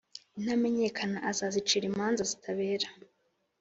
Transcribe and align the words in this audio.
Intamenyekana 0.37 1.17
azazicira 1.29 1.85
imanza 1.91 2.21
zitabera, 2.31 2.87